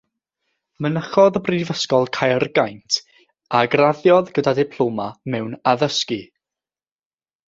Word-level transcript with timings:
Mynychodd 0.83 1.35
Brifysgol 1.47 2.07
Caergaint 2.17 2.97
a 3.59 3.61
graddiodd 3.75 4.31
gyda 4.39 4.55
Diploma 4.61 5.07
mewn 5.35 5.53
Addysgu. 5.73 6.19